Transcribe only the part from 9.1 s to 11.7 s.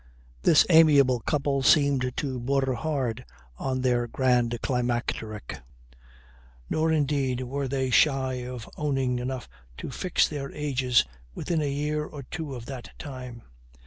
enough to fix their ages within a